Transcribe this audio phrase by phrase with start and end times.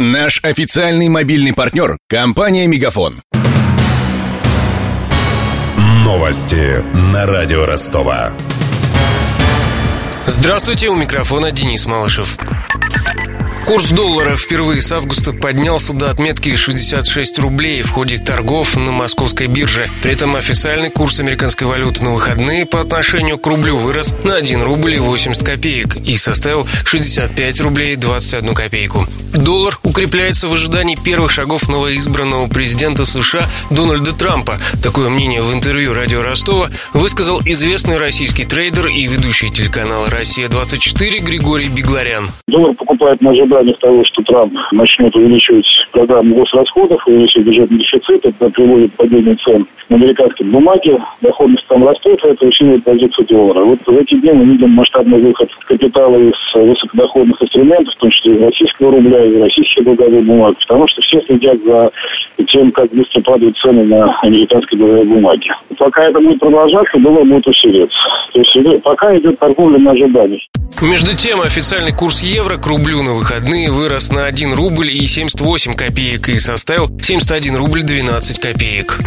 [0.00, 3.22] Наш официальный мобильный партнер– компания «Мегафон».
[6.04, 6.82] Новости
[7.12, 8.32] на радио Ростова.
[10.26, 12.36] Здравствуйте, у микрофона Денис Малышев.
[13.66, 19.46] Курс доллара впервые с августа поднялся до отметки 66 рублей в ходе торгов на московской
[19.46, 19.88] бирже.
[20.02, 24.60] При этом официальный курс американской валюты на выходные по отношению к рублю вырос на 1
[24.60, 29.06] рубль и 80 копеек и составил 65 рублей 21 копейку.
[29.34, 34.58] Доллар укрепляется в ожидании первых шагов новоизбранного президента США Дональда Трампа.
[34.80, 41.68] Такое мнение в интервью радио Ростова высказал известный российский трейдер и ведущий телеканала «Россия-24» Григорий
[41.68, 42.28] Бегларян.
[42.46, 48.48] Доллар покупает на ожиданиях того, что Трамп начнет увеличивать программу госрасходов, увеличивать бюджетный дефицит, это
[48.50, 53.64] приводит к падению цен на американские бумаги, доходность там растет, это усиливает позицию доллара.
[53.64, 58.34] Вот в эти дни мы видим масштабный выход капитала из высокодоходных инструментов, в том числе
[58.34, 61.90] из российского рубля, из российских долговых бумаг, потому что все следят за
[62.46, 65.50] тем, как быстро падают цены на американские долговые бумаги.
[65.78, 67.98] Пока это будет продолжаться, доллар будет усиливаться.
[68.32, 70.42] То есть пока идет торговля на ожиданиях.
[70.82, 75.74] Между тем, официальный курс евро к рублю на выходные вырос на 1 рубль и 78
[75.74, 78.98] копеек и составил 71 рубль 12 копеек.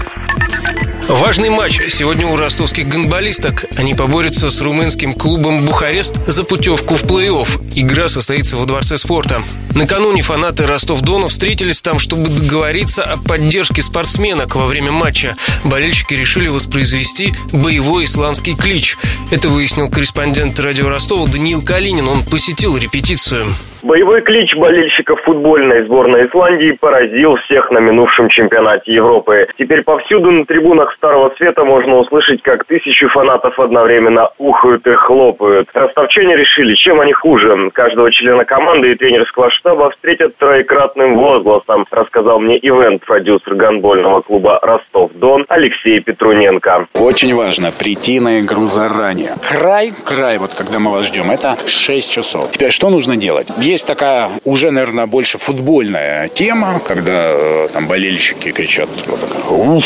[1.08, 3.64] Важный матч сегодня у ростовских гонболисток.
[3.78, 7.48] Они поборются с румынским клубом «Бухарест» за путевку в плей-офф.
[7.76, 9.42] Игра состоится во Дворце спорта.
[9.74, 15.38] Накануне фанаты Ростов-Дона встретились там, чтобы договориться о поддержке спортсменок во время матча.
[15.64, 18.98] Болельщики решили воспроизвести боевой исландский клич.
[19.32, 22.10] Это выяснил корреспондент радио Ростова Даниил Калинин.
[22.10, 23.56] Он посетил репетицию.
[23.84, 29.48] Боевой клич болельщиков футбольной сборной Исландии поразил всех на минувшем чемпионате Европы.
[29.58, 35.70] Теперь повсюду на трибунах Старого Света можно услышать, как тысячи фанатов одновременно ухают и хлопают.
[35.74, 37.70] Ростовчане решили, чем они хуже.
[37.74, 45.46] Каждого члена команды и тренерского штаба встретят троекратным возгласом, рассказал мне ивент-продюсер гонбольного клуба «Ростов-Дон»
[45.50, 46.88] Алексей Петруненко.
[46.96, 49.32] Очень важно прийти на игру заранее.
[49.48, 52.52] Край, край, вот когда мы вас ждем, это 6 часов.
[52.52, 53.48] Теперь что нужно делать?
[53.68, 59.20] Есть такая уже, наверное, больше футбольная тема, когда э, там болельщики кричат вот
[59.52, 59.84] Уф.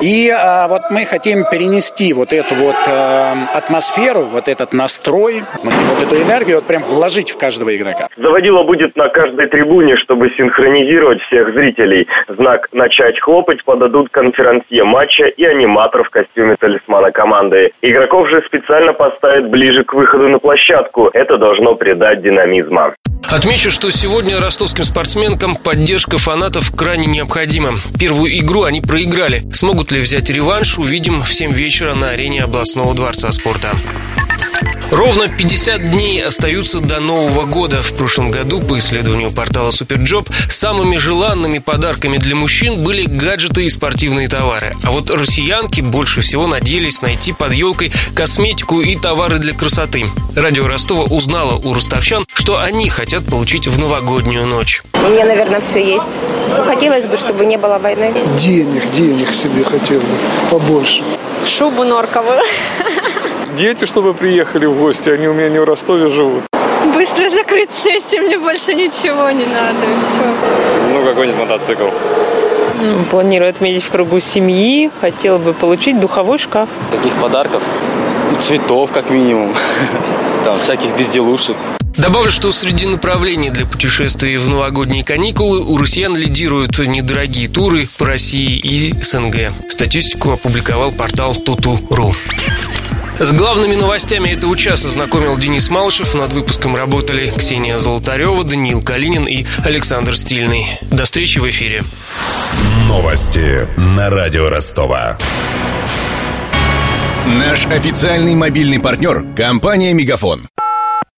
[0.00, 6.00] И а, вот мы хотим перенести вот эту вот а, атмосферу, вот этот настрой, вот
[6.00, 8.06] эту энергию вот прям вложить в каждого игрока.
[8.16, 12.06] Заводила будет на каждой трибуне, чтобы синхронизировать всех зрителей.
[12.28, 17.72] Знак «Начать хлопать» подадут конферансье матча и аниматор в костюме талисмана команды.
[17.82, 21.10] Игроков же специально поставят ближе к выходу на площадку.
[21.12, 22.94] Это должно придать динамизма.
[23.34, 27.80] Отмечу, что сегодня ростовским спортсменкам поддержка фанатов крайне необходима.
[27.98, 29.44] Первую игру они проиграли.
[29.52, 33.74] Смогут ли взять реванш, увидим в 7 вечера на арене областного дворца спорта.
[34.90, 37.82] Ровно 50 дней остаются до Нового года.
[37.82, 43.70] В прошлом году, по исследованию портала Superjob, самыми желанными подарками для мужчин были гаджеты и
[43.70, 44.74] спортивные товары.
[44.82, 50.06] А вот россиянки больше всего надеялись найти под елкой косметику и товары для красоты.
[50.36, 54.82] Радио Ростова узнала у ростовчан, что они хотят получить в новогоднюю ночь.
[54.92, 56.04] У меня, наверное, все есть.
[56.66, 58.12] Хотелось бы, чтобы не было войны.
[58.38, 60.06] Денег, денег себе хотел бы
[60.50, 61.02] побольше.
[61.46, 62.40] Шубу норковую.
[63.56, 66.42] Дети, чтобы приехали в гости, они у меня не в Ростове живут.
[66.92, 70.92] Быстро закрыть сессию, мне больше ничего не надо, и все.
[70.92, 71.88] Ну, какой-нибудь мотоцикл.
[73.10, 74.90] Планирую отметить в кругу семьи.
[75.00, 76.68] Хотела бы получить духовой шкаф.
[76.90, 77.62] Каких подарков?
[78.32, 79.54] Ну, цветов, как минимум.
[80.44, 81.56] Там всяких безделушек.
[81.96, 88.06] Добавлю, что среди направлений для путешествий в новогодние каникулы у россиян лидируют недорогие туры по
[88.06, 89.52] России и СНГ.
[89.68, 92.12] Статистику опубликовал портал Туту.ру.
[93.18, 96.14] С главными новостями этого часа знакомил Денис Малышев.
[96.14, 100.78] Над выпуском работали Ксения Золотарева, Даниил Калинин и Александр Стильный.
[100.90, 101.84] До встречи в эфире.
[102.88, 105.16] Новости на радио Ростова.
[107.26, 110.42] Наш официальный мобильный партнер– компания «Мегафон».